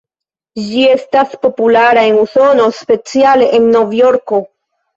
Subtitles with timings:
[0.69, 4.45] Ĝi estas populara en Usono, speciale en Novjorko.